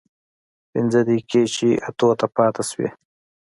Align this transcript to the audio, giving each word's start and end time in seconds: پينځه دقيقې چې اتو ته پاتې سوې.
پينځه 0.71 0.99
دقيقې 1.07 1.43
چې 1.55 1.67
اتو 1.87 2.09
ته 2.19 2.25
پاتې 2.35 2.63
سوې. 2.69 2.89